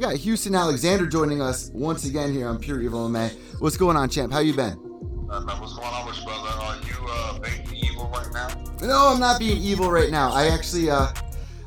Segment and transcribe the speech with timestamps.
[0.00, 3.60] We got Houston Alexander joining us once again here on Pure Evil MMA.
[3.60, 4.32] What's going on, champ?
[4.32, 4.72] How you been?
[5.28, 6.48] Uh, what's going on with you, brother?
[6.48, 8.48] Are you uh, being evil right now?
[8.80, 10.32] No, I'm not being evil right now.
[10.32, 11.08] I actually, uh,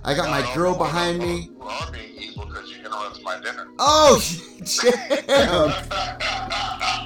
[0.04, 1.42] I got my No, girl no, behind no, me.
[1.42, 3.68] You are being evil because you interrupted my dinner.
[3.78, 4.20] Oh,
[4.66, 4.96] champ!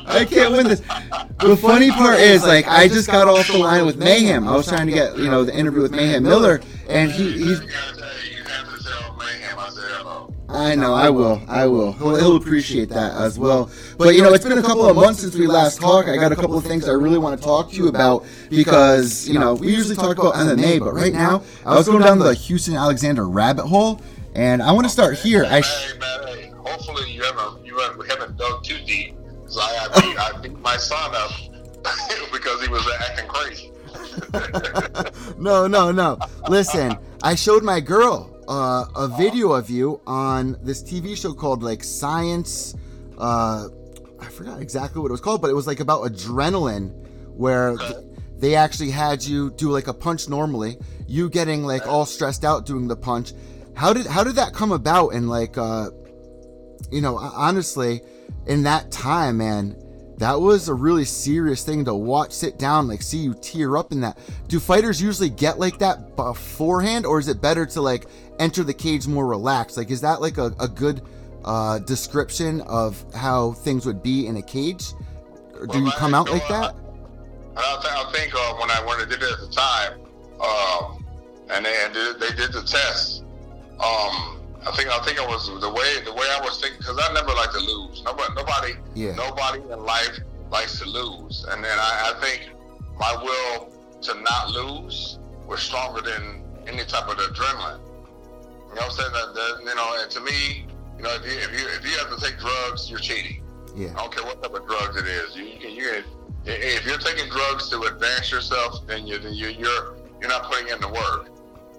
[0.08, 0.80] I can't win this.
[0.80, 4.48] The funny part is, like, I just got off the line with Mayhem.
[4.48, 7.60] I was trying to get, you know, the interview with Mayhem Miller, and he, he's.
[10.58, 11.92] I know, I will, I will.
[11.94, 13.70] He'll, he'll appreciate that as well.
[13.96, 16.10] But you know, it's been a couple of months since we last talked.
[16.10, 19.30] I got a couple of things I really want to talk to you about because
[19.30, 22.34] you know we usually talk about MMA, but right now I was going down the
[22.34, 24.02] Houston Alexander rabbit hole,
[24.34, 25.46] and I want to start here.
[25.46, 29.16] I sh- Hey, man, hey, hopefully you haven't, you haven't, haven't dug too deep.
[29.48, 31.32] So I, I, beat, I beat my son up
[32.34, 33.72] because he was acting crazy.
[35.38, 36.18] no, no, no.
[36.50, 41.64] Listen, I showed my girl uh, a video of you on this TV show called
[41.64, 42.76] like Science.
[43.18, 43.68] Uh,
[44.20, 46.92] I forgot exactly what it was called, but it was like about adrenaline,
[47.36, 48.06] where th-
[48.38, 52.66] they actually had you do like a punch normally, you getting like all stressed out
[52.66, 53.34] doing the punch.
[53.76, 55.10] How did how did that come about?
[55.10, 55.90] And like, uh,
[56.92, 58.02] you know, honestly,
[58.46, 59.76] in that time, man,
[60.18, 63.92] that was a really serious thing to watch, sit down, like see you tear up
[63.92, 64.18] in that.
[64.48, 68.08] Do fighters usually get like that beforehand, or is it better to like
[68.40, 69.78] enter the cage more relaxed?
[69.78, 71.02] Like, is that like a, a good
[71.46, 74.94] uh, description of how things would be in a cage?
[75.60, 76.76] Or do you come out like so, uh, that?
[77.56, 80.00] I, I think uh, when I when I did it at the time,
[80.42, 81.06] um,
[81.50, 83.24] and they and did, they did the test.
[83.80, 84.37] Um,
[84.68, 87.14] I think I think it was the way the way I was thinking because I
[87.14, 88.04] never like to lose.
[88.04, 89.16] Nobody nobody Yeah.
[89.16, 90.20] nobody in life
[90.52, 92.52] likes to lose, and then I, I think
[93.00, 93.70] my will
[94.02, 97.80] to not lose was stronger than any type of adrenaline.
[98.70, 99.14] You know what I'm saying?
[99.14, 100.68] That, that you know, and to me,
[100.98, 103.44] you know, if you if you if you have to take drugs, you're cheating.
[103.76, 103.90] Yeah.
[103.92, 105.36] I don't care what type of drugs it is.
[105.36, 106.04] You, you can, you can,
[106.46, 110.68] if you're taking drugs to advance yourself, then you then you, you're you're not putting
[110.70, 111.30] in the work.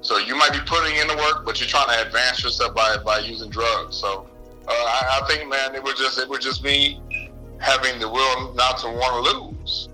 [0.09, 2.97] So you might be putting in the work, but you're trying to advance yourself by
[3.05, 3.95] by using drugs.
[3.95, 4.27] So
[4.67, 6.99] uh, I, I think, man, it was just it was just me
[7.61, 9.91] having the will not to want to lose.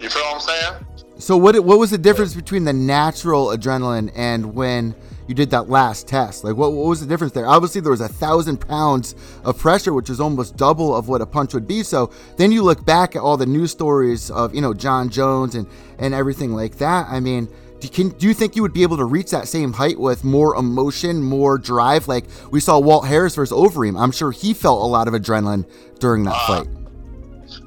[0.00, 0.86] You feel what I'm saying?
[1.18, 4.94] So what what was the difference between the natural adrenaline and when
[5.26, 6.44] you did that last test?
[6.44, 7.46] Like what, what was the difference there?
[7.46, 11.26] Obviously there was a thousand pounds of pressure, which is almost double of what a
[11.26, 11.82] punch would be.
[11.82, 15.54] So then you look back at all the news stories of you know Jon Jones
[15.54, 15.66] and
[15.98, 17.06] and everything like that.
[17.10, 17.50] I mean.
[17.80, 20.00] Do you, can, do you think you would be able to reach that same height
[20.00, 22.08] with more emotion, more drive?
[22.08, 24.00] Like we saw Walt Harris versus Overeem.
[24.00, 25.64] I'm sure he felt a lot of adrenaline
[26.00, 26.66] during that fight.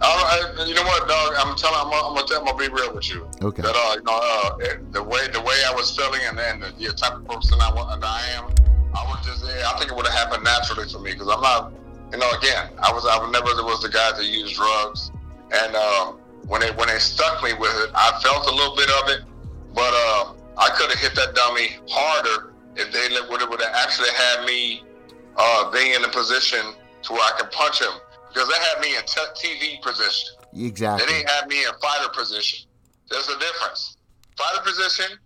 [0.02, 1.34] I, I, you know what, dog?
[1.38, 1.80] I'm telling.
[1.80, 2.40] I'm, I'm gonna tell.
[2.40, 3.28] I'm gonna be real with you.
[3.42, 3.62] Okay.
[3.62, 6.72] That uh, you know, uh, the way the way I was feeling, and then the,
[6.78, 8.46] the type of person I, that I am,
[8.94, 9.46] I was just.
[9.46, 11.74] yeah, I think it would have happened naturally for me because I'm not.
[12.12, 13.06] You know, again, I was.
[13.06, 15.12] I was never was the guy to use drugs,
[15.52, 18.90] and um, when they when they stuck me with it, I felt a little bit
[18.90, 19.22] of it,
[19.74, 24.46] but uh, I could have hit that dummy harder if they would have actually had
[24.46, 24.84] me
[25.38, 26.74] uh, being in a position
[27.04, 27.94] to where I could punch him
[28.28, 30.36] because they had me in t- TV position.
[30.56, 31.06] Exactly.
[31.06, 32.68] They didn't have me in fighter position.
[33.10, 33.98] There's a difference.
[34.38, 35.18] Fighter position,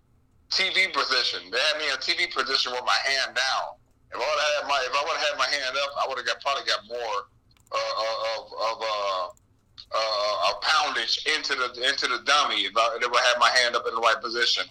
[0.50, 1.50] TV position.
[1.50, 3.78] They had me in TV position with my hand down.
[4.10, 6.08] If I would have had my if I would have had my hand up, I
[6.08, 7.16] would have got probably got more
[7.70, 9.26] uh, of of uh,
[9.94, 13.76] uh, a poundage into the into the dummy if I, if I had my hand
[13.76, 14.64] up in the right position.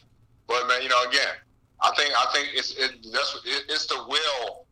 [0.48, 1.34] But man, you know, again,
[1.82, 4.66] I think I think it's it, that's it, it's the will,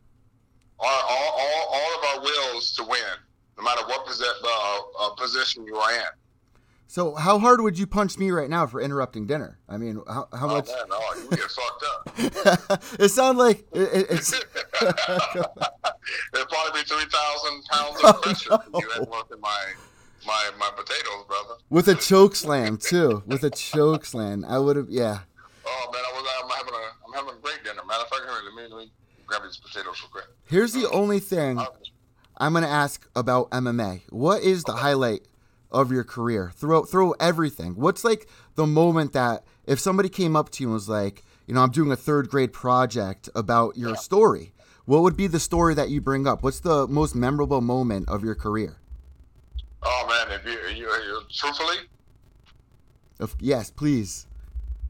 [0.80, 3.00] all, all, all, all of our wills to win,
[3.58, 6.04] no matter what posi- uh, uh, position you are in.
[6.88, 9.58] So how hard would you punch me right now for interrupting dinner?
[9.68, 10.68] I mean, how, how Oh much?
[10.68, 11.84] man, no, you get fucked
[12.70, 12.84] up.
[13.00, 14.34] it sounds like it, it- it's.
[14.84, 19.66] It'd probably be three thousand pounds of pressure if you had working my
[20.26, 21.56] my my potatoes, brother.
[21.70, 23.24] With a choke slam too.
[23.26, 24.90] With a choke slam, I would have.
[24.90, 25.20] Yeah.
[25.66, 27.82] Oh man, I was I'm having a I'm having a great dinner.
[27.88, 28.92] Matter of fact, here, let me let me
[29.26, 30.26] grab these potatoes real quick.
[30.46, 31.66] Here's the only thing Uh,
[32.38, 34.04] I'm gonna ask about MMA.
[34.10, 35.28] What is the highlight
[35.72, 36.52] of your career?
[36.56, 37.76] Throw throw everything.
[37.76, 41.54] What's like the moment that if somebody came up to you and was like, you
[41.54, 44.54] know, I'm doing a third grade project about your story.
[44.86, 46.44] What would be the story that you bring up?
[46.44, 48.78] What's the most memorable moment of your career?
[49.86, 51.76] Oh man, if you, you, you truthfully,
[53.20, 54.28] Of, yes, please.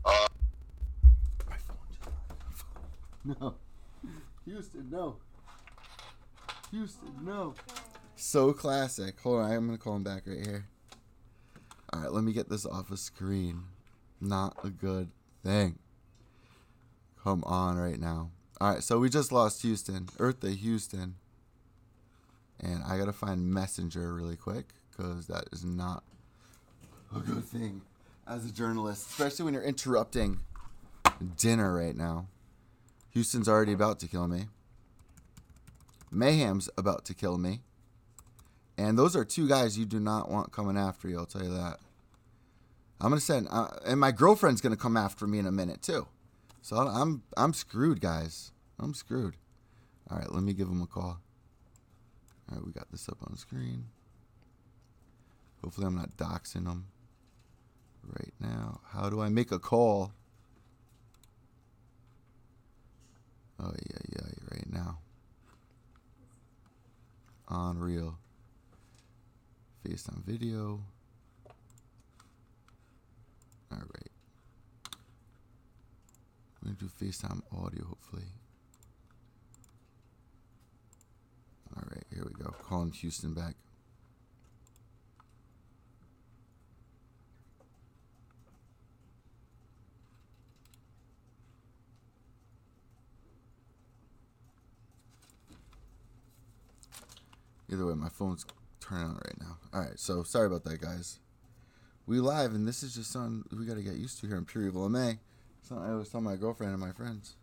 [0.05, 0.27] Uh,
[3.25, 3.55] No.
[4.45, 5.15] Houston, no.
[6.71, 7.53] Houston, no.
[8.15, 9.19] So classic.
[9.21, 10.65] Hold on, I'm gonna call him back right here.
[11.95, 13.63] Alright, let me get this off a screen.
[14.19, 15.09] Not a good
[15.43, 15.79] thing.
[17.23, 18.31] Come on right now.
[18.59, 20.07] Alright, so we just lost Houston.
[20.17, 21.15] Eartha Houston.
[22.59, 26.03] And I gotta find Messenger really quick, because that is not
[27.15, 27.81] a good thing
[28.27, 30.39] as a journalist, especially when you're interrupting
[31.37, 32.27] dinner right now.
[33.11, 34.45] Houston's already about to kill me.
[36.11, 37.61] Mayhem's about to kill me.
[38.77, 41.53] And those are two guys you do not want coming after you, I'll tell you
[41.53, 41.79] that.
[42.99, 45.51] I'm going to send, uh, and my girlfriend's going to come after me in a
[45.51, 46.07] minute too.
[46.61, 48.51] So I'm, I'm screwed, guys.
[48.79, 49.35] I'm screwed.
[50.09, 51.19] All right, let me give him a call.
[52.49, 53.85] All right, we got this up on the screen.
[55.63, 56.87] Hopefully, I'm not doxing them
[58.05, 58.81] right now.
[58.91, 60.11] How do I make a call?
[63.59, 64.97] Oh yeah, yeah, right now.
[67.47, 68.17] on Unreal.
[69.87, 70.81] FaceTime video.
[73.71, 74.11] Alright.
[76.61, 78.23] We're gonna do FaceTime audio hopefully.
[81.75, 82.53] Alright, here we go.
[82.63, 83.55] Calling Houston back.
[97.71, 98.45] Either way, my phone's
[98.79, 99.57] turning on right now.
[99.73, 101.19] All right, so sorry about that, guys.
[102.05, 104.45] We live, and this is just something we got to get used to here in
[104.45, 105.13] Pure Evil MA.
[105.61, 107.35] Something I always tell my girlfriend and my friends.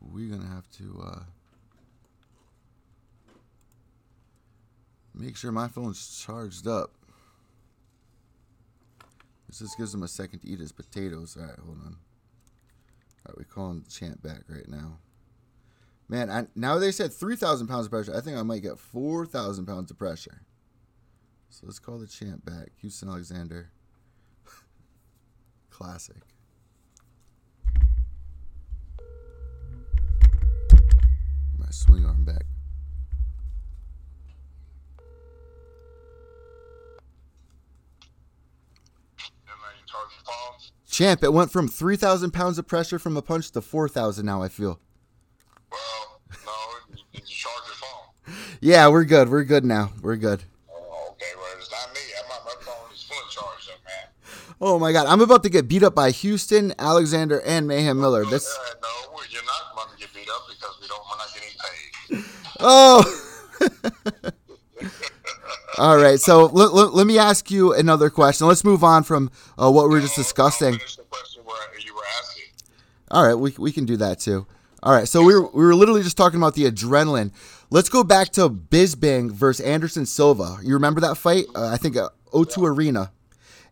[0.00, 1.22] We're gonna have to uh,
[5.14, 6.92] make sure my phone's charged up.
[9.48, 11.36] This just gives him a second to eat his potatoes.
[11.36, 11.96] All right, hold on.
[13.26, 14.98] All right, we calling Champ back right now.
[16.10, 18.12] Man, I, now they said 3,000 pounds of pressure.
[18.12, 20.42] I think I might get 4,000 pounds of pressure.
[21.50, 22.70] So let's call the champ back.
[22.80, 23.70] Houston Alexander.
[25.70, 26.16] Classic.
[31.56, 32.44] My swing arm back.
[40.90, 44.48] Champ, it went from 3,000 pounds of pressure from a punch to 4,000 now, I
[44.48, 44.80] feel.
[45.70, 46.52] Well, no,
[46.90, 48.34] you, you charge your phone.
[48.60, 49.30] Yeah, we're good.
[49.30, 49.90] We're good now.
[50.02, 50.42] We're good.
[50.70, 52.00] Oh, okay, well, it's not me.
[52.28, 54.54] My, my phone is fully charged up, man.
[54.60, 58.26] Oh my god, I'm about to get beat up by Houston, Alexander, and Mayhem Miller.
[58.26, 61.02] This Uh, no, you're not going to get beat up because we don't.
[61.10, 62.24] We're not getting paid.
[62.60, 63.26] Oh.
[65.78, 68.46] All right, so let, let, let me ask you another question.
[68.46, 70.74] Let's move on from uh, what we were just discussing.
[70.74, 72.44] Finish the question where you were asking.
[73.10, 74.46] All right, we, we can do that too.
[74.82, 77.32] All right, so we were, we were literally just talking about the adrenaline.
[77.68, 80.56] Let's go back to Bisping versus Anderson Silva.
[80.62, 81.44] You remember that fight?
[81.54, 83.12] Uh, I think uh, O2 Arena.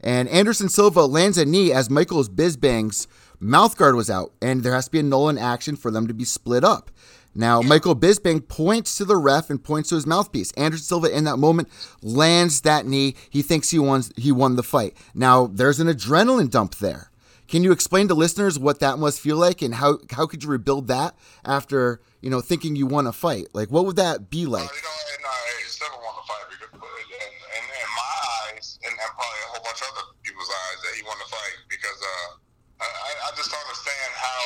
[0.02, 3.08] And Anderson Silva lands a knee as Michael's Bisping's
[3.40, 6.06] mouth guard was out, and there has to be a null in action for them
[6.08, 6.90] to be split up.
[7.34, 10.50] Now, Michael Bisping points to the ref and points to his mouthpiece.
[10.52, 11.68] Anderson Silva, in that moment,
[12.02, 13.14] lands that knee.
[13.30, 14.96] He thinks he won, he won the fight.
[15.14, 17.10] Now, there's an adrenaline dump there.
[17.48, 20.50] Can you explain to listeners what that must feel like, and how how could you
[20.52, 23.48] rebuild that after you know thinking you won a fight?
[23.56, 24.68] Like, what would that be like?
[24.68, 26.44] Uh, you know, and uh, it's never won the fight.
[26.52, 27.08] Because, but in,
[27.56, 28.12] in, in my
[28.52, 31.28] eyes, and, and probably a whole bunch of other people's eyes, that he won the
[31.32, 34.40] fight because uh, I, I- I just don't understand how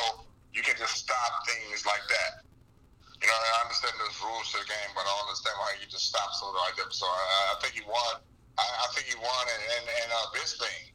[0.54, 2.47] you can just stop things like that.
[3.18, 5.87] You know, I understand there's rules to the game, but I don't understand why you
[5.90, 6.90] just stop something like that.
[6.94, 8.14] So I, I think he won.
[8.59, 10.94] I, I think he won, and and, and uh, Bisping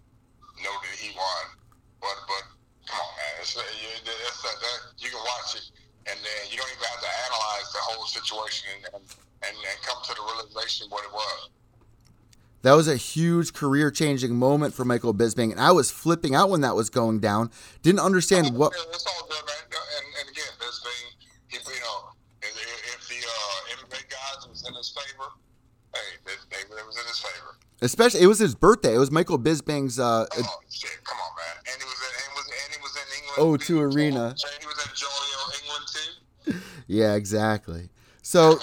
[0.64, 1.44] noted he won.
[2.01, 2.44] But but
[2.86, 5.66] come on, man, it's, you, it's uh, that, you can watch it,
[6.10, 9.04] and then you don't even have to analyze the whole situation and
[9.44, 11.50] and, and come to the realization what it was.
[12.63, 16.50] That was a huge career changing moment for Michael Bisping, and I was flipping out
[16.50, 17.51] when that was going down.
[17.84, 18.74] Didn't understand what.
[18.75, 19.56] Yeah, It's all good, man.
[19.70, 21.06] And, and again, Bisping,
[21.51, 22.10] if, you know,
[22.42, 22.50] if,
[22.98, 25.30] if the uh, MMA guys was in his favor,
[25.94, 27.56] hey, they, they, it was in his favor.
[27.82, 28.96] Especially, it was his birthday.
[28.96, 30.00] It was Michael Bisping's.
[30.00, 30.98] Uh, Oh shit!
[31.04, 31.37] Come on,
[33.38, 34.36] O2 Arena.
[36.88, 37.89] Yeah, exactly.
[38.22, 38.60] So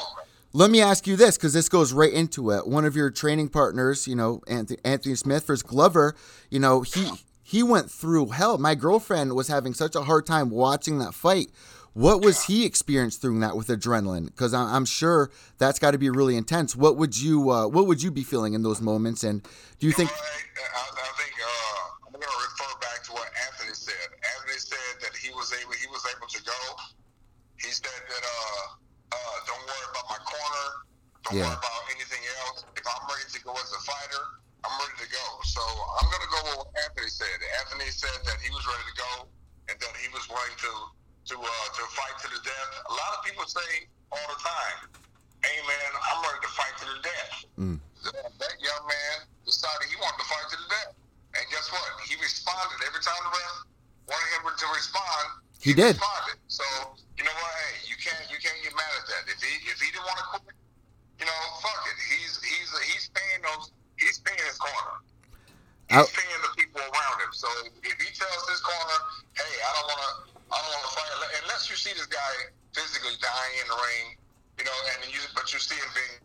[0.53, 2.67] let me ask you this because this goes right into it.
[2.67, 6.15] One of your training partners, you know, Anthony, Anthony Smith versus Glover,
[6.51, 7.11] you know, he
[7.43, 8.57] he went through hell.
[8.57, 11.49] My girlfriend was having such a hard time watching that fight.
[11.93, 14.27] What was he experienced through that with adrenaline?
[14.27, 16.75] Because I'm sure that's got to be really intense.
[16.75, 19.23] What would you uh, What would you be feeling in those moments?
[19.23, 19.47] And
[19.79, 20.11] do you think?
[20.11, 21.34] I, I think
[22.25, 24.09] going to refer back to what Anthony said.
[24.17, 26.61] Anthony said that he was able he was able to go.
[27.61, 28.65] He said that uh,
[29.13, 30.67] uh, don't worry about my corner.
[31.29, 31.49] Don't yeah.
[31.53, 32.65] worry about anything else.
[32.77, 34.25] If I'm ready to go as a fighter,
[34.65, 35.27] I'm ready to go.
[35.45, 35.61] So
[36.01, 37.37] I'm going to go with what Anthony said.
[37.65, 39.13] Anthony said that he was ready to go
[39.69, 40.73] and that he was willing to
[41.29, 42.71] to uh, to fight to the death.
[42.89, 44.89] A lot of people say all the time,
[45.45, 47.79] "Hey man, I'm ready to fight to the death." Mm.
[48.05, 49.17] That young man
[49.49, 50.93] decided he wanted to fight to the death,
[51.65, 51.89] guess what?
[52.05, 53.57] He responded every time the ref
[54.05, 55.25] wanted him to respond.
[55.65, 55.97] He, he did.
[55.97, 56.37] Responded.
[56.53, 56.65] So
[57.17, 57.53] you know what?
[57.57, 59.23] Hey, you can't you can't get mad at that.
[59.33, 60.57] If he if he didn't want to quit,
[61.17, 61.97] you know, fuck it.
[62.13, 63.73] He's he's he's paying those.
[63.97, 65.01] He's paying his corner.
[65.89, 67.33] He's paying the people around him.
[67.33, 67.49] So
[67.81, 68.99] if he tells his corner,
[69.33, 70.13] "Hey, I don't want to,
[70.53, 71.13] I don't want to fight,"
[71.45, 72.33] unless you see this guy
[72.77, 74.07] physically dying in the ring,
[74.61, 76.17] you know, and you but you see him being,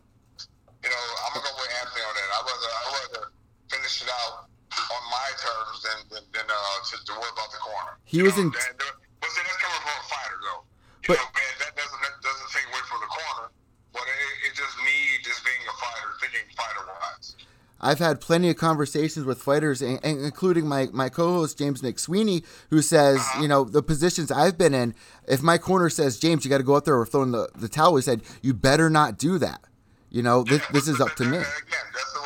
[0.84, 2.27] you know, I'm gonna go with Anthony on that.
[2.27, 3.24] I rather I rather
[3.69, 7.62] finish it out on my terms than than, than uh, to, to worry about the
[7.62, 7.94] corner.
[8.06, 8.50] He you was know, in.
[8.50, 10.64] But see, that's coming from a fighter, though.
[11.04, 13.46] You but, know, man, that doesn't that doesn't take away from the corner.
[13.92, 17.36] But it, it just me just being a fighter, thinking fighter wise.
[17.82, 22.82] I've had plenty of conversations with fighters, including my, my co-host James Nick Sweeney, who
[22.82, 23.42] says, uh-huh.
[23.42, 24.94] you know, the positions I've been in.
[25.30, 27.48] If my corner says, James, you got to go out there or throw in the,
[27.56, 29.64] the towel, he said, you better not do that.
[30.10, 31.38] You know, this, yeah, this is up to me.
[31.38, 31.48] Again,
[31.96, 32.20] that's the,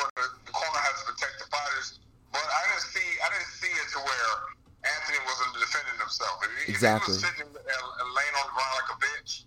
[0.44, 2.00] the corner has to protect the fighters.
[2.32, 4.34] But I didn't see, I didn't see it to where
[4.90, 6.44] Anthony wasn't defending himself.
[6.68, 7.12] If exactly.
[7.12, 9.44] He was sitting and laying on the ground like a bitch,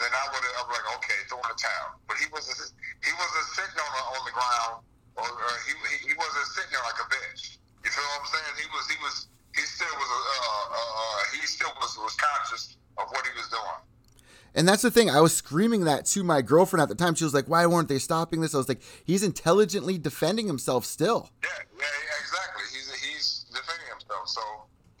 [0.00, 2.00] then I would have, like, okay, throw in the towel.
[2.08, 2.72] But he wasn't,
[3.04, 4.74] he wasn't sitting on the, on the ground
[5.16, 7.58] or, or he, he, he wasn't sitting there like a bitch.
[7.84, 8.54] You feel what I'm saying?
[8.58, 9.16] He was he was
[9.54, 13.48] he still was uh, uh, uh, he still was was conscious of what he was
[13.48, 13.80] doing.
[14.54, 15.10] And that's the thing.
[15.10, 17.14] I was screaming that to my girlfriend at the time.
[17.14, 20.84] She was like, "Why weren't they stopping this?" I was like, "He's intelligently defending himself
[20.84, 21.84] still." Yeah, yeah,
[22.20, 22.62] exactly.
[22.72, 24.28] He's he's defending himself.
[24.28, 24.42] So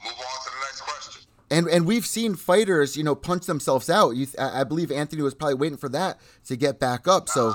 [0.04, 1.22] move on to the next question.
[1.54, 4.16] And and we've seen fighters, you know, punch themselves out.
[4.16, 7.28] You, I believe Anthony was probably waiting for that to get back up.
[7.28, 7.54] So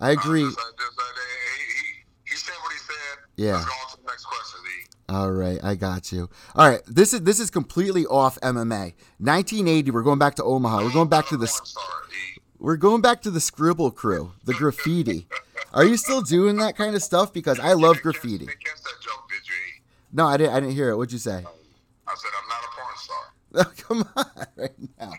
[0.00, 0.42] I agree.
[0.42, 0.96] Just, just,
[3.36, 3.52] yeah.
[3.52, 4.60] Let's go on to the question,
[5.10, 6.28] All right, I got you.
[6.54, 8.94] All right, this is this is completely off MMA.
[9.18, 10.84] 1980, we're going back to Omaha.
[10.84, 11.48] We're going back to the
[12.58, 15.28] We're going back to the scribble crew, the graffiti.
[15.72, 17.32] Are you still doing that kind of stuff?
[17.32, 18.48] Because I love graffiti.
[20.12, 20.54] No, I didn't.
[20.54, 20.96] I didn't hear it.
[20.96, 21.44] What'd you say?
[22.08, 22.76] I said I'm not a
[23.58, 24.70] Oh, come on, right
[25.00, 25.12] now.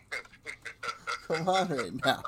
[1.28, 2.22] come on, right now.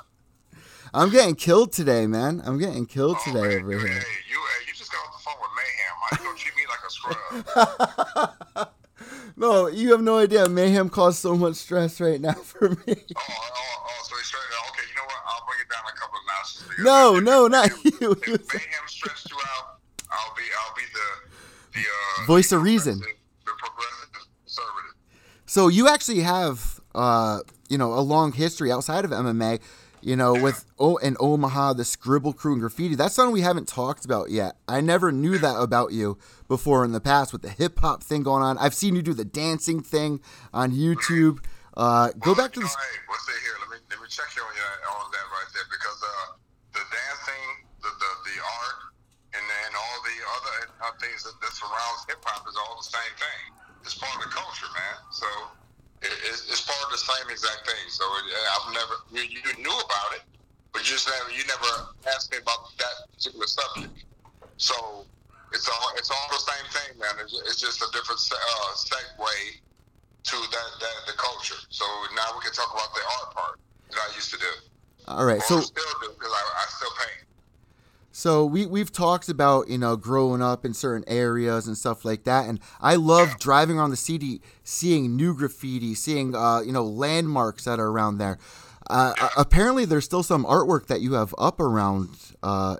[0.92, 2.42] I'm getting killed today, man.
[2.44, 3.86] I'm getting killed oh, today man, over here.
[3.86, 5.94] Hey, you, you just got off the phone with Mayhem.
[6.00, 6.90] Why you don't treat me like a
[8.58, 8.68] scrub?
[9.36, 10.48] no, you have no idea.
[10.48, 12.76] Mayhem caused so much stress right now for me.
[12.76, 14.42] Oh, oh, oh so he's straight.
[14.70, 15.22] Okay, you know what?
[15.28, 16.64] I'll bring it down a couple of notches.
[16.80, 18.10] No, if, no, if, not if, you.
[18.10, 19.78] If Mayhem stressed you out,
[20.10, 21.86] I'll be, I'll be the, the
[22.22, 22.94] uh, voice of reason.
[22.94, 23.19] Conservative.
[25.50, 29.58] So you actually have, uh, you know, a long history outside of MMA
[30.00, 32.94] you know, with oh and Omaha, the Scribble Crew and graffiti.
[32.94, 34.56] That's something we haven't talked about yet.
[34.66, 36.16] I never knew that about you
[36.48, 38.56] before in the past with the hip hop thing going on.
[38.56, 40.20] I've seen you do the dancing thing
[40.54, 41.44] on YouTube.
[41.76, 42.66] Uh, go back to the.
[42.66, 43.60] Hey, what's it here?
[43.60, 46.40] Let me let me check you on, on that right there because uh,
[46.80, 47.44] the dancing,
[47.82, 48.78] the, the the art,
[49.36, 52.88] and then all the other uh, things that, that surrounds hip hop is all the
[52.88, 53.60] same thing.
[53.84, 54.39] It's part of the
[55.20, 55.28] So
[56.00, 57.84] it's, it's part of the same exact thing.
[57.92, 60.24] So I've never you, you knew about it,
[60.72, 64.08] but you just never you never asked me about that particular subject.
[64.56, 65.04] So
[65.52, 67.20] it's all it's all the same thing, man.
[67.20, 69.60] It's, it's just a different uh, segue
[70.24, 71.60] to that, that the culture.
[71.68, 71.84] So
[72.16, 73.56] now we can talk about the art part
[73.92, 74.52] that I used to do.
[75.08, 77.28] All right, or so still do because I, I still paint.
[78.12, 82.24] So we we've talked about you know growing up in certain areas and stuff like
[82.24, 86.84] that, and I love driving around the city, seeing new graffiti, seeing uh, you know
[86.84, 88.38] landmarks that are around there.
[88.88, 92.08] Uh, apparently, there's still some artwork that you have up around.
[92.42, 92.76] Uh,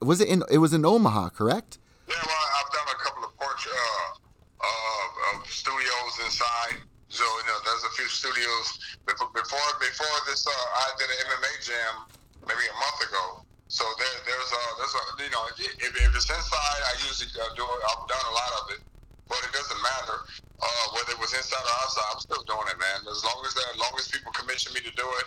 [0.00, 0.44] was it in?
[0.50, 1.78] It was in Omaha, correct?
[2.08, 6.78] Yeah, well, I've done a couple of porch uh, uh, studios inside.
[7.08, 10.46] So you know, there's a few studios before before, this.
[10.46, 12.06] Uh, I did an MMA jam
[12.46, 13.44] maybe a month ago
[13.74, 17.50] so there, there's a, there's a, you know, if, if it's inside, I usually uh,
[17.58, 17.80] do it.
[17.90, 18.80] I've done a lot of it,
[19.26, 20.22] but it doesn't matter
[20.62, 22.06] uh, whether it was inside or outside.
[22.14, 23.02] I'm still doing it, man.
[23.10, 25.02] As long as that, as long as people commission me to do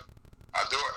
[0.56, 0.96] I do it.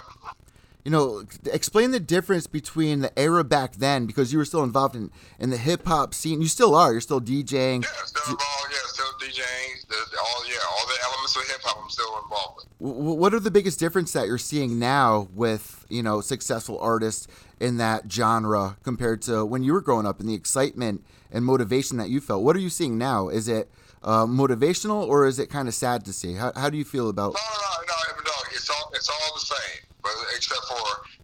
[0.84, 4.96] You know, explain the difference between the era back then, because you were still involved
[4.96, 6.42] in, in the hip hop scene.
[6.42, 6.92] You still are.
[6.92, 7.84] You're still DJing.
[7.84, 8.72] Yeah, still involved.
[8.72, 9.88] Yeah, still DJing.
[9.88, 11.84] The, all yeah, all the elements of hip hop.
[11.84, 13.18] I'm still involved with.
[13.20, 17.28] What are the biggest difference that you're seeing now with you know successful artists
[17.60, 21.98] in that genre compared to when you were growing up and the excitement and motivation
[21.98, 22.44] that you felt?
[22.44, 23.30] What are you seeing now?
[23.30, 23.70] Is it
[24.04, 26.34] uh, motivational or is it kind of sad to see?
[26.34, 27.34] How, how do you feel about?
[27.34, 28.32] No, no, no, no, no.
[28.52, 30.82] It's all it's all the same, but except for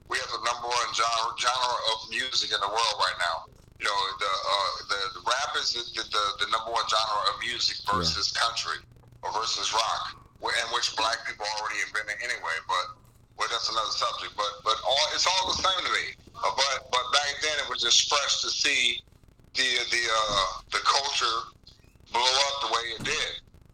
[0.07, 3.37] we have the number one genre genre of music in the world right now.
[3.77, 7.35] You know, the uh, the, the rap is the, the the number one genre of
[7.41, 8.81] music versus country
[9.21, 12.57] or versus rock, and which black people already invented anyway.
[12.65, 12.97] But
[13.37, 14.33] well, that's another subject.
[14.33, 16.05] But but all it's all the same to me.
[16.33, 19.01] Uh, but but back then it was just fresh to see
[19.53, 21.37] the the uh, the culture
[22.09, 23.31] blow up the way it did.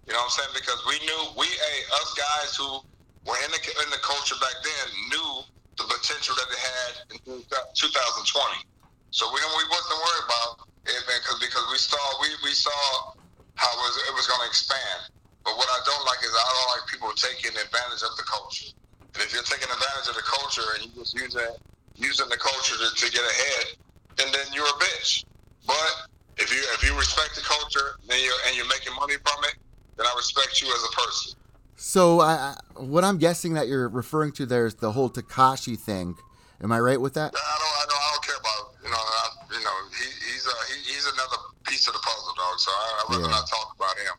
[0.07, 0.53] You know what I'm saying?
[0.53, 2.83] Because we knew we hey, us guys who
[3.25, 5.31] were in the in the culture back then knew
[5.77, 8.67] the potential that it had in 2020.
[9.11, 10.51] So we we wasn't worried about
[10.89, 13.15] it because because we saw we, we saw
[13.55, 15.13] how it was it was going to expand.
[15.43, 18.71] But what I don't like is I don't like people taking advantage of the culture.
[19.13, 21.53] And if you're taking advantage of the culture and you just using
[21.95, 23.77] using the culture to, to get ahead,
[24.17, 25.25] then then you're a bitch.
[25.67, 29.39] But if you if you respect the culture and you're and you're making money from
[29.45, 29.55] it,
[29.97, 31.39] then I respect you as a person.
[31.85, 36.15] So I, what I'm guessing that you're referring to there is the whole Tekashi thing.
[36.63, 37.33] Am I right with that?
[37.35, 40.47] I don't I don't I don't care about you know I, you know he, he's
[40.47, 41.35] uh, he, he's another
[41.67, 42.57] piece of the puzzle dog.
[42.59, 43.31] So I, I'd rather Yeah.
[43.31, 44.13] not talk about him.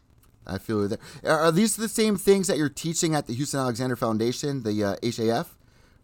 [0.47, 0.99] I feel you there.
[1.25, 4.97] Are these the same things that you're teaching at the Houston Alexander Foundation, the uh,
[5.03, 5.57] HAF?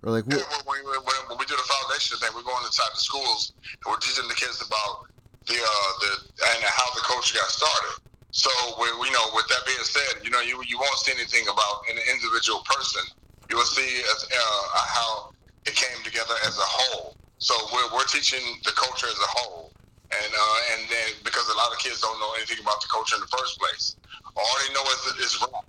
[0.02, 2.64] Or like, Yeah, wh- when, we, when, when we do the foundation thing, we're going
[2.64, 5.12] inside the schools and we're teaching the kids about
[5.44, 6.10] the uh, the
[6.56, 8.00] and how the culture got started.
[8.32, 9.26] So we, we know.
[9.34, 13.02] With that being said, you know, you you won't see anything about an individual person.
[13.50, 15.34] You will see as, uh, how
[15.66, 17.16] it came together as a whole.
[17.38, 19.72] So we're, we're teaching the culture as a whole,
[20.14, 23.16] and uh, and then because a lot of kids don't know anything about the culture
[23.18, 23.96] in the first place,
[24.36, 25.66] all they know is is rap.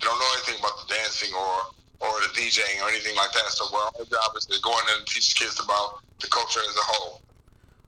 [0.00, 1.72] They don't know anything about the dancing or
[2.04, 3.48] or the DJing or anything like that.
[3.56, 6.76] So well, our job is to go in and teach kids about the culture as
[6.76, 7.22] a whole.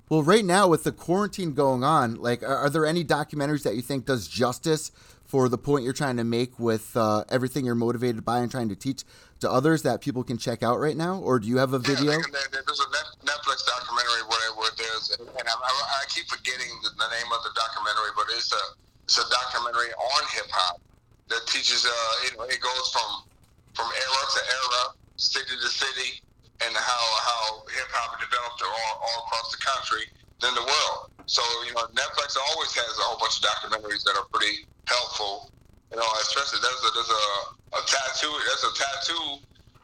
[0.08, 3.74] Well, right now with the quarantine going on, like, are, are there any documentaries that
[3.76, 4.90] you think does justice
[5.24, 8.68] for the point you're trying to make with uh, everything you're motivated by and trying
[8.68, 9.02] to teach
[9.40, 11.18] to others that people can check out right now?
[11.18, 12.12] Or do you have a video?
[12.12, 12.88] Yeah, there- there- there's a
[13.24, 17.42] Netflix documentary where, where there's, and I, I, I keep forgetting the, the name of
[17.42, 18.62] the documentary, but it's a
[19.04, 20.80] it's a documentary on hip hop
[21.28, 21.84] that teaches.
[21.84, 21.90] Uh,
[22.24, 23.24] it, it goes from
[23.74, 24.82] from era to era,
[25.16, 26.20] city to city,
[26.62, 30.06] and how how hip hop developed all, all across the country,
[30.38, 31.10] then the world.
[31.26, 35.50] So you know, Netflix always has a whole bunch of documentaries that are pretty helpful.
[35.90, 37.26] You know, especially there's a there's a,
[37.74, 39.26] a tattoo there's a tattoo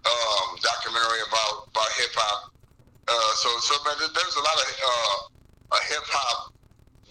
[0.06, 2.54] um, documentary about about hip hop.
[3.08, 6.54] Uh, so so man, there's a lot of uh, hip hop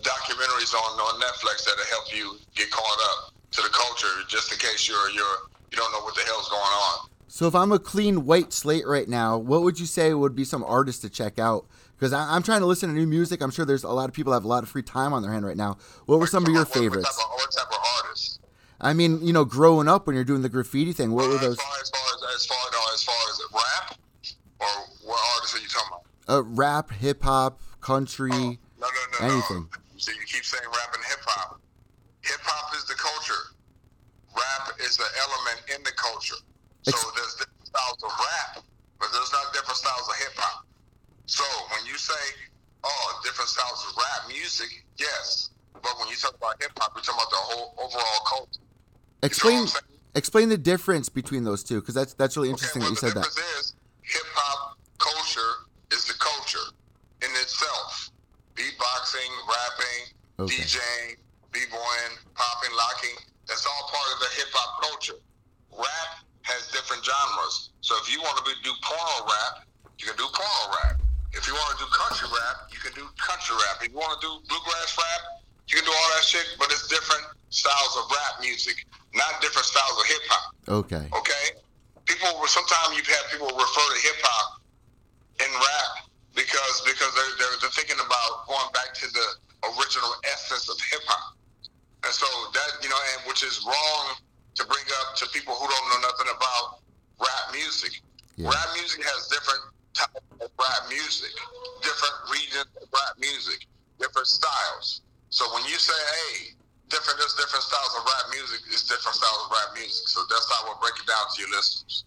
[0.01, 4.57] documentaries on on Netflix that'll help you get caught up to the culture, just in
[4.59, 7.08] case you're you're you don't know what the hell's going on.
[7.31, 10.43] So if I'm a clean white slate right now, what would you say would be
[10.43, 11.67] some artists to check out?
[11.95, 13.41] Because I'm trying to listen to new music.
[13.43, 15.21] I'm sure there's a lot of people that have a lot of free time on
[15.21, 15.77] their hand right now.
[16.07, 17.09] What were some of your What- what type favorites?
[17.17, 18.39] of- What type of artists?
[18.81, 21.41] I mean, you know, growing up when you're doing the graffiti thing, what were Uh,
[21.41, 21.59] those?
[21.59, 23.99] As far as far as as far, no, as, far as rap,
[24.59, 24.67] or
[25.03, 26.05] what artists are you talking about?
[26.35, 28.87] Uh, rap, hip hop, country, No, no,
[29.19, 29.69] no, anything.
[29.71, 29.79] no.
[29.97, 31.59] So you keep saying rap and hip hop.
[32.21, 33.51] Hip hop is the culture.
[34.35, 36.35] Rap is the element in the culture.
[36.95, 38.63] So there's different styles of rap,
[38.99, 40.65] but there's not different styles of hip hop.
[41.25, 42.19] So when you say,
[42.83, 45.49] oh, different styles of rap music, yes.
[45.73, 48.61] But when you talk about hip hop, you're talking about the whole overall culture.
[49.23, 49.99] Explain I'm saying?
[50.15, 53.09] explain the difference between those two, because that's that's really interesting okay, that you said
[53.11, 53.29] the that.
[53.35, 56.73] difference is hip hop culture is the culture
[57.21, 58.09] in itself.
[58.55, 60.55] Beatboxing, rapping, Okay.
[60.55, 61.17] DJing,
[61.51, 65.19] b-boying, popping, locking, that's all part of the hip hop culture.
[65.77, 67.69] Rap has different genres.
[67.81, 69.65] So if you want to be, do porno rap,
[70.01, 70.97] you can do porno rap.
[71.31, 73.85] If you want to do country rap, you can do country rap.
[73.85, 76.89] If you want to do bluegrass rap, you can do all that shit, but it's
[76.89, 77.21] different
[77.53, 78.81] styles of rap music,
[79.13, 80.45] not different styles of hip hop.
[80.89, 81.05] Okay.
[81.13, 81.45] Okay,
[82.09, 82.33] people.
[82.49, 84.61] Sometimes you've had people refer to hip hop
[85.45, 89.27] and rap because because they're, they're they're thinking about going back to the
[89.77, 91.37] original essence of hip hop,
[92.05, 92.25] and so
[92.57, 94.17] that you know, and which is wrong
[94.55, 96.79] to bring up to people who don't know nothing about
[97.19, 98.01] rap music.
[98.35, 98.49] Yeah.
[98.49, 99.61] Rap music has different
[99.93, 101.31] types of rap music,
[101.81, 103.67] different regions of rap music,
[103.99, 105.01] different styles.
[105.29, 106.55] So when you say, hey,
[106.89, 110.07] different, there's different styles of rap music, it's different styles of rap music.
[110.07, 112.05] So that's how we'll break it down to your listeners.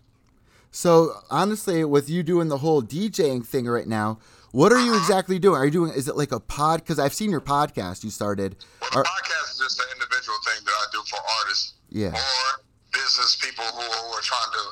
[0.72, 4.18] So honestly, with you doing the whole DJing thing right now,
[4.52, 5.56] what are you exactly doing?
[5.56, 5.92] Are you doing?
[5.92, 6.80] Is it like a pod?
[6.80, 8.56] Because I've seen your podcast you started.
[8.80, 12.12] Well, Are- podcast is just an individual thing that I do for artists Yeah.
[12.12, 12.60] or
[12.92, 14.62] business people who, who are trying to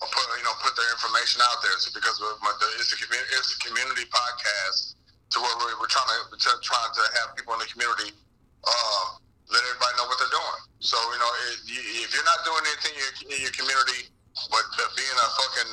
[0.00, 1.76] put you know put their information out there.
[1.80, 4.96] So because of my, the, it's a community it's a community podcast
[5.32, 8.16] to where we're, we're trying to, to trying to have people in the community
[8.64, 9.04] uh,
[9.52, 10.60] let everybody know what they're doing.
[10.80, 14.08] So you know if, you- if you're not doing anything in your, in your community,
[14.48, 14.64] but
[14.96, 15.72] being a fucking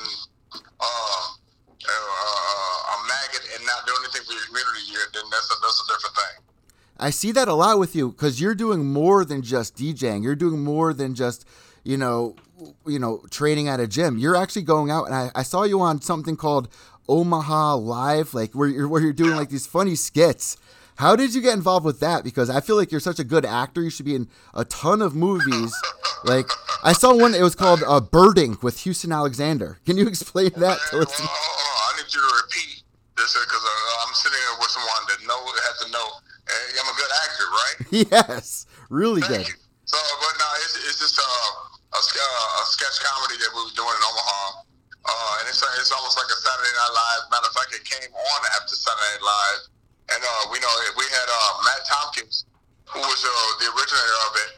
[1.82, 4.80] uh, uh, a maggot and not doing anything for your community,
[5.12, 6.44] then that's a that's a different thing.
[6.98, 10.22] I see that a lot with you because you're doing more than just DJing.
[10.22, 11.44] You're doing more than just,
[11.82, 12.36] you know,
[12.86, 14.16] you know, training at a gym.
[14.16, 16.68] You're actually going out, and I, I saw you on something called
[17.08, 20.56] Omaha Live, like where you're where you're doing like these funny skits.
[20.96, 22.22] How did you get involved with that?
[22.22, 23.82] Because I feel like you're such a good actor.
[23.82, 25.74] You should be in a ton of movies.
[26.24, 26.46] Like
[26.82, 27.34] I saw one.
[27.34, 29.78] It was called uh, Birding with Houston Alexander.
[29.84, 31.18] Can you explain that to us?
[31.18, 31.28] hold.
[31.28, 32.82] I need you to repeat
[33.16, 36.06] this because uh, I'm sitting here with someone that know has to know.
[36.46, 37.76] Hey, I'm a good actor, right?
[38.12, 39.48] yes, really Thank good.
[39.48, 39.58] you.
[39.84, 43.76] So, but no, it's, it's just uh, a, uh, a sketch comedy that we were
[43.76, 44.40] doing in Omaha,
[45.08, 47.22] uh, and it's it's almost like a Saturday Night Live.
[47.32, 49.60] Matter of fact, it came on after Saturday Night Live,
[50.12, 52.44] and uh, we know we had uh, Matt Tompkins,
[52.90, 54.50] who was uh, the originator of it,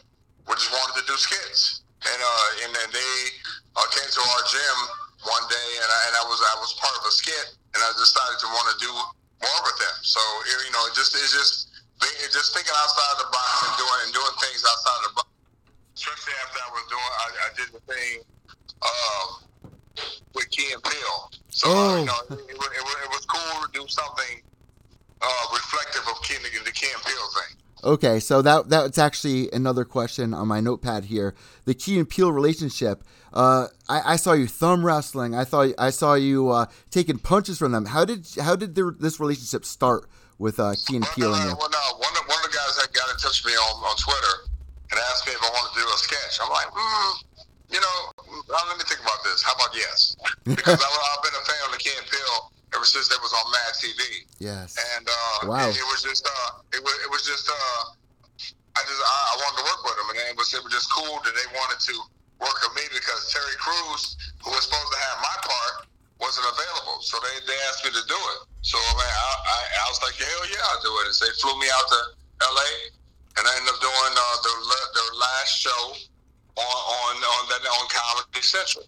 [0.48, 3.14] we just wanted to do skits, and uh, and then they
[3.78, 4.78] uh, came to our gym
[5.26, 7.90] one day, and I, and I was I was part of a skit, and I
[7.98, 8.90] decided to want to do
[9.42, 9.96] more with them.
[10.02, 10.20] So
[10.66, 11.70] you know, just it's just
[12.30, 15.28] just thinking outside the box and doing and doing things outside the box.
[15.96, 18.10] Especially after I was doing, I, I did the thing
[18.84, 19.26] um,
[20.34, 21.20] with Key and Peele.
[21.48, 21.96] So Oh.
[21.96, 24.44] you know, it, it, it, it was cool to do something
[25.22, 27.56] uh, reflective of Key, the, the Peele thing.
[27.84, 31.34] Okay, so that that's actually another question on my notepad here.
[31.66, 33.04] The Key and Peele relationship.
[33.32, 35.34] Uh, I, I saw you thumb wrestling.
[35.34, 37.86] I thought I saw you uh, taking punches from them.
[37.86, 41.36] How did how did their, this relationship start with uh, Key and Well, Peele no,
[41.36, 41.56] and you?
[41.56, 43.74] well, no, one, of, one of the guys that got in touch with me on,
[43.84, 44.34] on Twitter
[44.90, 46.40] and asked me if I wanted to do a sketch.
[46.42, 47.12] I'm like, mm,
[47.70, 49.42] you know, uh, let me think about this.
[49.42, 50.16] How about yes?
[50.44, 52.06] Because I, I've been a fan of the Key and
[52.76, 54.00] Ever since they was on Mad TV.
[54.36, 54.76] Yes.
[54.94, 55.64] and uh, Wow.
[55.64, 57.80] it, it was just uh, it was it was just uh,
[58.76, 60.92] I just I, I wanted to work with them, and it was it was just
[60.92, 61.94] cool that they wanted to
[62.36, 65.74] work with me because Terry Crews, who was supposed to have my part,
[66.20, 68.38] wasn't available, so they, they asked me to do it.
[68.60, 71.08] So man, I, I, I was like, hell yeah, I'll do it.
[71.08, 72.00] And so they flew me out to
[72.44, 72.70] L.A.
[73.40, 75.82] and I ended up doing uh, the la- the last show
[76.60, 78.84] on on on that on Comedy Central.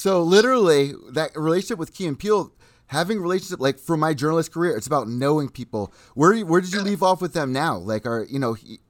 [0.00, 2.48] So literally, that relationship with Key and Peele,
[2.88, 5.92] having a relationship like for my journalist career, it's about knowing people.
[6.16, 7.76] Where where did you leave off with them now?
[7.76, 8.80] Like, are you know, he,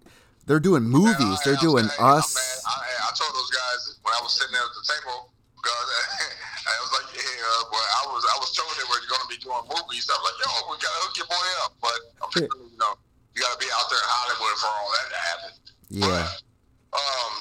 [0.46, 2.31] they're doing movies, Man, I- they're I- doing I- us.
[2.62, 5.88] I, I told those guys when I was sitting there at the table, because
[6.70, 9.31] I was like, yeah, uh, well, I was I was told they were going to
[9.35, 10.07] be doing movies.
[10.07, 12.79] I was like, yo, we got to hook your boy up, but I'm sure, you
[12.79, 12.94] know,
[13.35, 15.53] you got to be out there in Hollywood for all that to happen.
[15.90, 16.31] Yeah.
[16.94, 17.33] Um,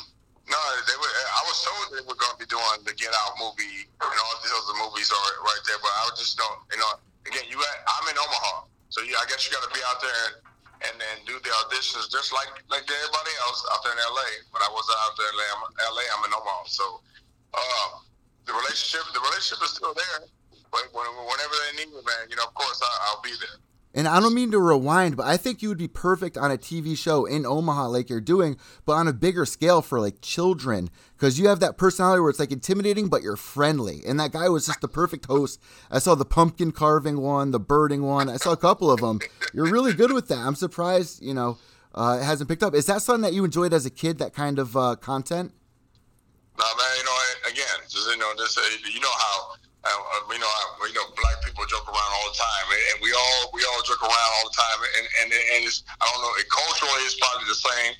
[0.49, 0.57] no,
[0.89, 1.13] they were.
[1.13, 4.35] I was told they were going to be doing the Get Out movie and all
[4.39, 6.59] these other movies are right there, but I was just don't.
[6.71, 6.91] You know,
[7.27, 7.59] again, you.
[7.59, 10.35] I'm in Omaha, so you, I guess you got to be out there and
[10.79, 14.29] and then do the auditions just like like everybody else out there in LA.
[14.55, 17.03] When I was out there in LA, I'm, LA, I'm in Omaha, so
[17.51, 17.87] uh,
[18.47, 20.31] the relationship the relationship is still there.
[20.71, 23.59] But whenever they need me, man, you know, of course I, I'll be there.
[23.93, 26.57] And I don't mean to rewind, but I think you would be perfect on a
[26.57, 30.89] TV show in Omaha, like you're doing, but on a bigger scale for like children,
[31.17, 34.01] because you have that personality where it's like intimidating, but you're friendly.
[34.05, 35.59] And that guy was just the perfect host.
[35.89, 38.29] I saw the pumpkin carving one, the birding one.
[38.29, 39.19] I saw a couple of them.
[39.55, 40.37] You're really good with that.
[40.37, 41.57] I'm surprised, you know,
[41.95, 42.75] uh, it hasn't picked up.
[42.75, 44.19] Is that something that you enjoyed as a kid?
[44.19, 45.51] That kind of uh, content?
[46.59, 47.17] No, man, you know,
[47.51, 48.61] again, just you know, this, uh,
[48.93, 49.55] you know how,
[49.87, 52.97] uh, you know, how, you know, black people joke around all the time, and, and
[52.99, 56.19] we all we all joke around all the time, and and and it's, I don't
[56.19, 57.93] know, it, culturally it's probably the same,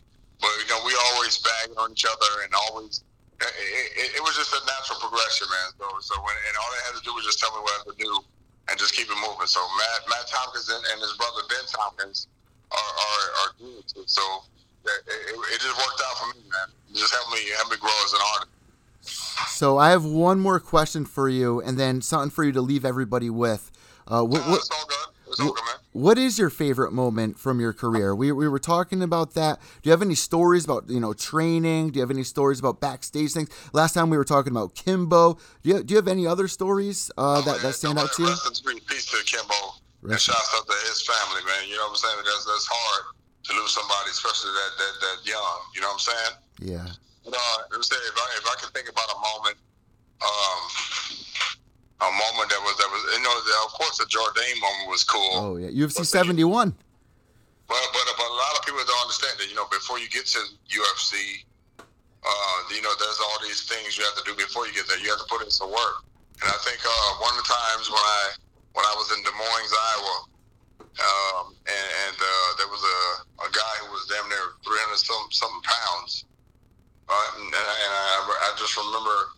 [0.44, 3.04] but you know, we always bag on each other and always.
[3.40, 3.48] It,
[3.96, 5.72] it, it was just a natural progression, man.
[5.80, 7.88] So, so when, and all they had to do was just tell me what I
[7.88, 8.12] had to do,
[8.68, 9.48] and just keep it moving.
[9.48, 12.28] So Matt, Matt Tompkins and, and his brother Ben Tompkins
[12.76, 13.88] are are, are good.
[14.12, 14.24] So
[14.84, 16.68] it, it, it just worked out for me, man.
[16.92, 18.59] It just helped me help me grow as an artist.
[19.48, 22.86] So I have one more question for you, and then something for you to leave
[22.86, 23.72] everybody with.
[24.08, 24.96] Uh, what, No, what, it's good.
[25.28, 25.76] It's all good, man.
[25.92, 28.16] what is your favorite moment from your career?
[28.16, 29.60] We, we were talking about that.
[29.82, 31.92] Do you have any stories about you know training?
[31.92, 33.50] Do you have any stories about backstage things?
[33.74, 35.34] Last time we were talking about Kimbo.
[35.62, 38.30] Do you, do you have any other stories uh, that, that stand out to you?
[38.88, 39.54] Peace to Kimbo.
[40.02, 41.68] And Rest- shouts out to his family, man.
[41.70, 42.16] You know what I'm saying?
[42.26, 45.60] That's that's hard to lose somebody, especially that that, that young.
[45.76, 46.74] You know what I'm saying?
[46.74, 46.88] Yeah.
[47.36, 49.58] Let say, if I if I can think about a moment
[50.20, 50.62] um,
[52.00, 55.04] a moment that was that was you know the, of course the Jardine moment was
[55.04, 55.36] cool.
[55.36, 56.72] Oh yeah, UFC 71.
[57.68, 60.26] But, but but a lot of people don't understand that you know before you get
[60.36, 61.44] to UFC,
[62.24, 65.00] uh, you know there's all these things you have to do before you get there.
[65.00, 66.04] You have to put in some work.
[66.40, 68.24] And I think uh, one of the times when I
[68.76, 70.16] when I was in Des Moines, Iowa,
[71.00, 73.00] um, and, and uh, there was a,
[73.44, 76.28] a guy who was damn near 300 some something pounds,
[77.10, 79.34] uh, and, I, and I, I just remember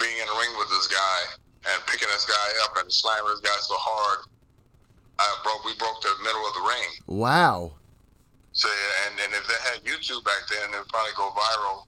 [0.00, 1.18] being in the ring with this guy
[1.68, 4.24] and picking this guy up and slamming this guy so hard,
[5.20, 5.60] I broke.
[5.68, 6.88] We broke the middle of the ring.
[7.04, 7.76] Wow.
[8.56, 8.72] So
[9.06, 11.84] and and if they had YouTube back then, it would probably go viral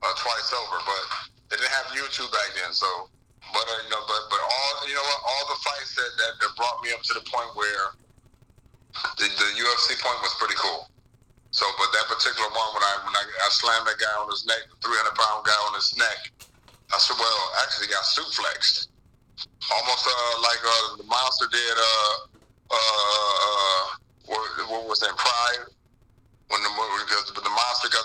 [0.00, 0.80] uh, twice over.
[0.88, 1.04] But
[1.52, 2.88] they didn't have YouTube back then, so.
[3.52, 6.32] But uh, you know, but but all you know what, all the fights that, that,
[6.40, 7.92] that brought me up to the point where
[9.20, 10.88] the, the UFC point was pretty cool.
[11.52, 14.48] So, but that particular one when I when I, I slammed that guy on his
[14.48, 16.32] neck, the 300 pound guy on his neck,
[16.92, 18.92] I said, well, actually got suplexed
[19.70, 21.76] almost uh, like uh, the monster did.
[21.76, 22.16] Uh,
[22.72, 23.82] uh, uh,
[24.26, 25.12] what, what was that?
[25.12, 25.68] Pride
[26.48, 26.72] when the
[27.04, 28.04] because the monster got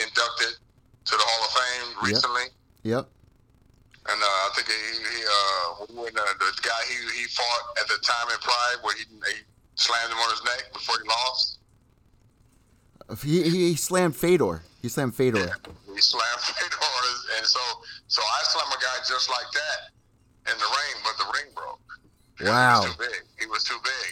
[0.00, 0.56] inducted
[1.04, 2.46] to the Hall of Fame recently.
[2.84, 3.04] Yep.
[3.04, 3.04] yep.
[4.02, 5.66] And uh, I think he, he uh,
[6.02, 9.44] when uh, the guy he, he fought at the time in Pride, where he, he
[9.76, 11.61] slammed him on his neck before he lost.
[13.22, 14.62] He, he slammed Fedor.
[14.80, 15.38] He slammed Fedor.
[15.38, 17.60] Yeah, he slammed Fedor, and so
[18.08, 19.80] so I slammed a guy just like that
[20.52, 21.80] in the ring, but the ring broke.
[22.42, 22.82] Wow.
[22.82, 23.20] He was too big.
[23.38, 24.10] He was too big.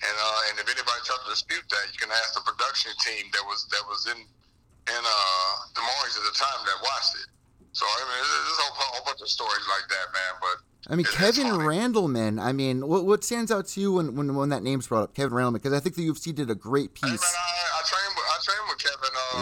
[0.00, 3.28] And uh, and if anybody tries to dispute that, you can ask the production team
[3.32, 7.28] that was that was in in uh, Des Moines at the time that watched it.
[7.72, 10.32] So I mean, there's a whole, whole bunch of stories like that, man.
[10.40, 10.56] But
[10.92, 12.40] I mean, Kevin Randleman.
[12.40, 15.14] I mean, what what stands out to you when, when when that name's brought up,
[15.14, 15.60] Kevin Randleman?
[15.60, 17.04] Because I think the UFC did a great piece.
[17.04, 17.59] Hey, man, I,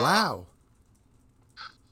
[0.02, 0.46] wow.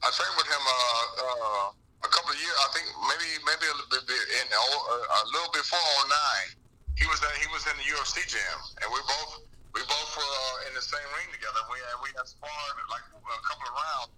[0.02, 0.62] I trained with him.
[0.62, 1.66] Uh, uh,
[2.06, 2.56] a couple of years.
[2.62, 6.54] I think maybe maybe a little bit in a little before 09.
[6.94, 9.42] He was uh, he was in the UFC gym, and we both
[9.74, 11.60] we both were uh, in the same ring together.
[11.68, 14.14] We had, we had sparred like a couple of rounds,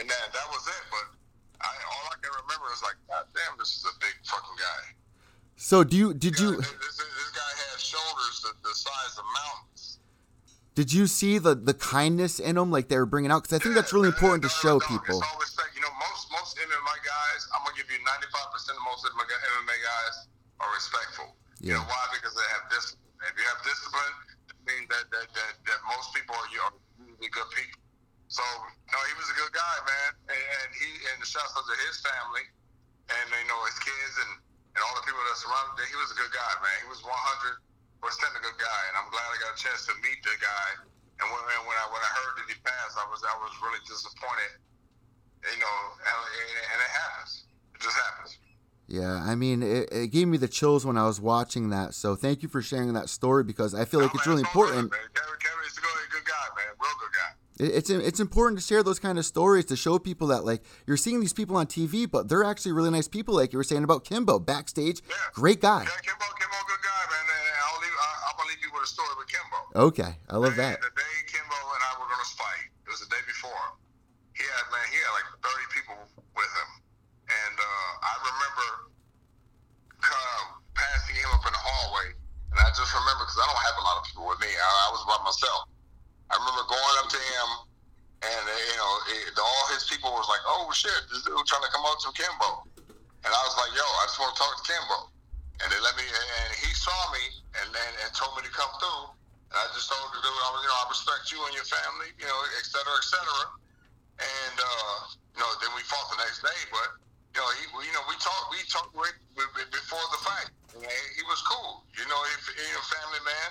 [0.00, 0.84] and that that was it.
[0.88, 1.06] But
[1.60, 4.82] I, all I can remember is like, God damn, this is a big fucking guy.
[5.60, 6.56] So do you did you?
[6.56, 9.75] This, this guy has shoulders the, the size of mountains.
[10.76, 13.48] Did you see the the kindness in him, like they were bringing out?
[13.48, 15.24] Because I think that's really important to show people.
[15.72, 19.76] You know, most most MMA guys, I'm gonna give you 95 percent of most MMA
[19.80, 20.28] guys
[20.60, 21.32] are respectful.
[21.64, 21.64] Yeah.
[21.64, 22.04] You know why?
[22.12, 23.08] Because they have discipline.
[23.24, 24.14] If you have discipline,
[24.52, 27.80] it means that that, that, that most people are, are really good people.
[28.28, 28.44] So
[28.92, 31.76] no, he was a good guy, man, and, and he and the shouts out to
[31.88, 32.44] his family,
[33.16, 34.44] and you know his kids and
[34.76, 35.88] and all the people that surrounded him.
[35.88, 36.76] He was a good guy, man.
[36.84, 37.64] He was 100
[38.06, 40.68] percent a good guy, and I'm glad I got a chance to meet the guy.
[41.18, 43.82] And when, when I when I heard that he passed, I was I was really
[43.82, 44.62] disappointed.
[45.42, 46.18] You know, and,
[46.70, 47.46] and it happens.
[47.74, 48.38] It just happens.
[48.88, 51.94] Yeah, I mean, it, it, gave me the chills when I was watching that.
[51.94, 54.90] So thank you for sharing that story because I feel like no, it's really important.
[54.90, 56.66] Good, Kevin, Kevin is a good, guy, man.
[56.78, 57.74] Real good guy.
[57.74, 60.96] it's it's important to share those kind of stories to show people that like you're
[60.96, 63.34] seeing these people on TV, but they're actually really nice people.
[63.34, 65.16] Like you were saying about Kimbo backstage, yeah.
[65.32, 65.82] great guy.
[65.82, 66.85] Yeah, Kimbo, Kimbo, good guy,
[68.86, 69.58] am gonna leave you with a story with Kimbo.
[69.90, 70.78] Okay, I love the that.
[70.78, 73.66] The day Kimbo and I were gonna fight, it was the day before.
[74.38, 75.96] He had man, he had like 30 people
[76.36, 76.70] with him,
[77.26, 78.68] and uh, I remember
[80.76, 82.12] passing him up in the hallway,
[82.52, 84.52] and I just remember because I don't have a lot of people with me.
[84.52, 85.72] I, I was by myself.
[86.28, 87.48] I remember going up to him,
[88.28, 91.64] and uh, you know, it, all his people was like, "Oh shit, this dude trying
[91.64, 92.68] to come up to Kimbo,"
[93.24, 95.15] and I was like, "Yo, I just want to talk to Kimbo,"
[95.62, 97.24] and they let me, and he saw me,
[97.62, 99.16] and and, and told me to come through.
[99.52, 101.68] And I just told the dude, I was, you know, I respect you and your
[101.68, 103.42] family, you know, et cetera, et cetera.
[104.16, 104.96] And uh,
[105.36, 106.88] you know, then we fought the next day, but
[107.36, 110.48] you know, he, you know, we talked, we talked right before the fight.
[110.72, 111.84] he was cool.
[111.92, 113.50] You know, he, a family man,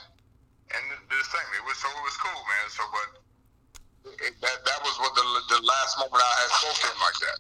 [0.74, 2.66] and the thing, it was so it was cool, man.
[2.74, 3.10] So, but
[4.26, 7.20] it, that that was what the the last moment I had spoke to him like
[7.30, 7.38] that.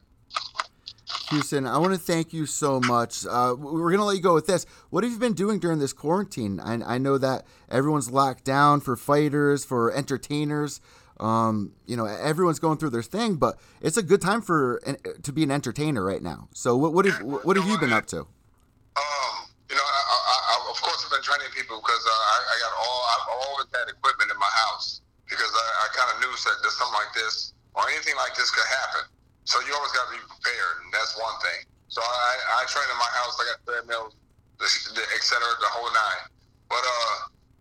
[1.30, 3.26] Houston, I want to thank you so much.
[3.26, 4.66] Uh, we're going to let you go with this.
[4.90, 6.60] What have you been doing during this quarantine?
[6.60, 10.82] I, I know that everyone's locked down for fighters, for entertainers.
[11.20, 14.82] Um, you know, everyone's going through their thing, but it's a good time for
[15.24, 16.50] to be an entertainer right now.
[16.52, 18.20] So, what what have what have you been up to?
[18.20, 19.34] Um,
[19.70, 22.56] you know, I, I, I, of course, I've been training people because uh, I, I,
[22.60, 26.72] got all I've always had equipment in my house because I, kind of knew that
[26.76, 29.15] something like this or anything like this could happen.
[29.46, 31.70] So you always got to be prepared, and that's one thing.
[31.88, 33.38] So I, I train in my house.
[33.40, 34.14] I got treadmills,
[34.62, 36.24] et cetera, the whole nine.
[36.70, 37.16] But uh,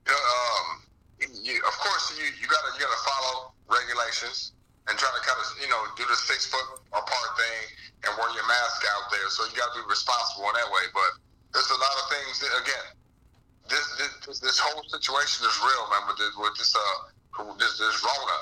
[0.09, 0.67] you know, um,
[1.45, 4.53] you, of course, you, you gotta you gotta follow regulations.
[4.89, 7.61] and try to kind of you know do the six foot apart thing
[8.05, 9.29] and wear your mask out there.
[9.33, 10.85] So you got to be responsible in that way.
[10.93, 11.11] But
[11.57, 12.87] there's a lot of things that again,
[13.69, 13.85] this
[14.27, 16.05] this, this whole situation is real, man.
[16.09, 18.39] With this with this uh this this Rona,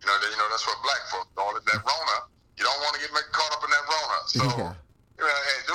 [0.00, 1.64] you know, you know that's what black folks call it.
[1.68, 2.18] That Rona,
[2.56, 4.18] you don't want to get caught up in that Rona.
[4.32, 4.44] So.
[4.44, 4.74] Yeah.
[5.18, 5.74] You know, hey, do,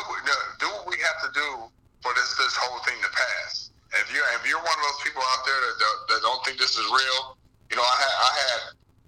[0.59, 1.71] do what we have to do
[2.03, 3.71] for this this whole thing to pass.
[3.95, 6.59] If you if you're one of those people out there that, that, that don't think
[6.59, 7.37] this is real,
[7.71, 8.59] you know, I had I had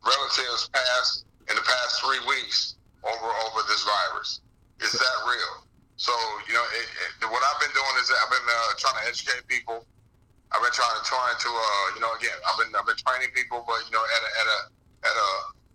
[0.06, 4.40] relatives pass in the past three weeks over over this virus.
[4.80, 5.68] Is that real?
[6.00, 6.16] So
[6.48, 6.88] you know, it,
[7.20, 9.84] it, what I've been doing is I've been uh, trying to educate people.
[10.56, 13.36] I've been trying to trying to uh, you know again I've been I've been training
[13.36, 14.60] people, but you know at a at a
[15.04, 15.30] at a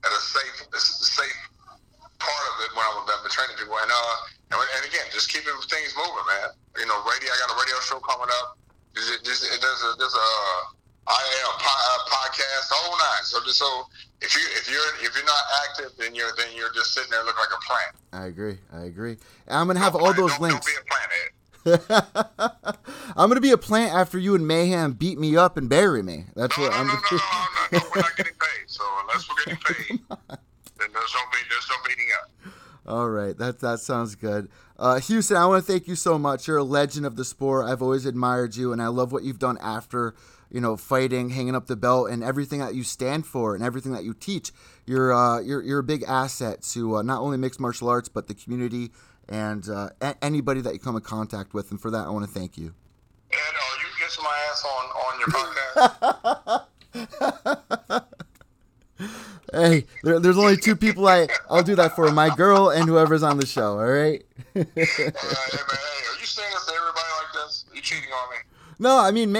[0.09, 1.41] at a safe safe
[2.18, 4.16] part of it when I've been training people and uh
[4.55, 6.55] and, and again just keeping things moving, man.
[6.79, 7.31] You know, radio.
[7.31, 8.59] I got a radio show coming up.
[8.94, 10.29] There's, there's, there's a there's a
[11.07, 11.53] I am
[12.09, 13.24] podcast, the whole nine.
[13.24, 13.87] So, so
[14.22, 17.22] if you if you're if you're not active, then you're then you're just sitting there
[17.24, 17.94] looking like a plant.
[18.12, 18.59] I agree.
[18.72, 19.18] I agree.
[19.48, 20.66] I'm gonna have all those don't, links.
[20.66, 21.05] Don't be a plant.
[23.16, 26.24] I'm gonna be a plant after you and Mayhem beat me up and bury me.
[26.35, 26.87] That's no, what no, I'm.
[26.87, 28.64] No, no, no, no, no, we're not getting paid.
[28.66, 30.38] So unless we're getting paid,
[30.79, 32.07] then there's no there's no beating.
[32.87, 34.49] All right, that that sounds good.
[34.79, 36.47] Uh, Houston, I want to thank you so much.
[36.47, 37.67] You're a legend of the sport.
[37.67, 40.15] I've always admired you, and I love what you've done after
[40.51, 43.91] you know, fighting, hanging up the belt, and everything that you stand for and everything
[43.91, 44.53] that you teach.
[44.87, 48.29] You're uh, you're you're a big asset to uh, not only mixed martial arts but
[48.29, 48.93] the community
[49.29, 51.71] and uh, a- anybody that you come in contact with.
[51.73, 52.75] And for that, I want to thank you.
[53.33, 57.09] And are you kissing my ass on on your
[57.91, 58.05] podcast?
[59.53, 63.23] hey, there, there's only two people I I'll do that for: my girl and whoever's
[63.23, 63.79] on the show.
[63.79, 64.25] All right.
[64.55, 67.65] hey man, hey, are you saying this to everybody like this?
[67.71, 68.37] Are you cheating on me?
[68.79, 69.37] No, I mean,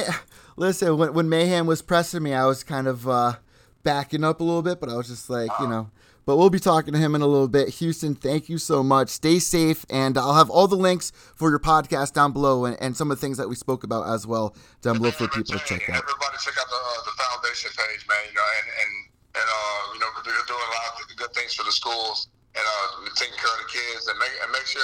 [0.57, 3.35] listen, when, when Mayhem was pressing me, I was kind of uh,
[3.83, 5.90] backing up a little bit, but I was just like, you know.
[6.27, 7.69] But we'll be talking to him in a little bit.
[7.69, 9.11] Houston, thank you so much.
[9.11, 12.97] Stay safe, and I'll have all the links for your podcast down below and, and
[12.97, 15.64] some of the things that we spoke about as well down below for people to
[15.67, 16.03] check out.
[16.03, 18.19] Everybody check out the, uh, the foundation page, man.
[18.29, 19.04] You know, and and,
[19.35, 22.64] and uh, you know, they're doing a lot of good things for the schools and
[22.64, 24.83] uh, taking care of the kids and make and make sure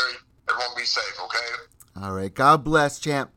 [0.48, 1.16] everyone be safe.
[1.24, 2.02] Okay.
[2.02, 2.32] All right.
[2.32, 3.30] God bless, champ.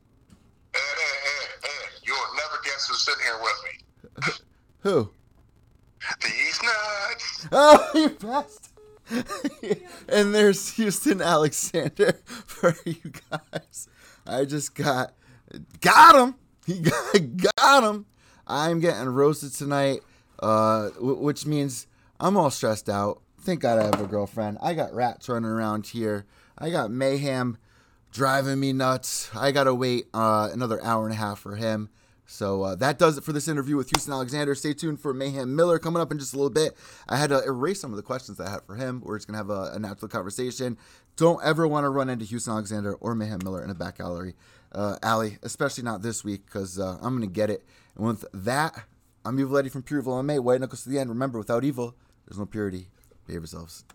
[0.74, 4.44] Ed, Ed, Ed, Ed, you'll never guess who's sitting here with me.
[4.80, 5.10] Who?
[6.22, 7.48] These nuts.
[7.52, 8.70] Oh, you passed.
[10.10, 13.88] and there's Houston Alexander for you guys.
[14.26, 15.14] I just got
[15.82, 16.36] got him.
[16.66, 18.06] He got, got him.
[18.48, 20.02] I'm getting roasted tonight,
[20.44, 21.88] uh, w- which means
[22.20, 23.22] I'm all stressed out.
[23.42, 24.58] Thank God I have a girlfriend.
[24.62, 26.26] I got rats running around here.
[26.58, 27.58] I got mayhem
[28.12, 29.30] driving me nuts.
[29.36, 31.90] I gotta wait uh, another hour and a half for him.
[32.26, 34.56] So uh, that does it for this interview with Houston Alexander.
[34.56, 36.76] Stay tuned for Mayhem Miller coming up in just a little bit.
[37.08, 39.02] I had to erase some of the questions I had for him.
[39.06, 40.78] We're just gonna have a, a natural conversation.
[41.16, 44.36] Don't ever want to run into Houston Alexander or Mayhem Miller in a back gallery
[44.74, 47.64] uh, alley, especially not this week because uh, I'm gonna get it.
[47.96, 48.84] And with that,
[49.26, 50.42] I'm Evil Eddie from Pure Evil MMA.
[50.42, 51.10] White knuckles to the end.
[51.10, 51.96] Remember, without evil,
[52.28, 52.90] there's no purity.
[53.26, 53.86] Behave yourselves.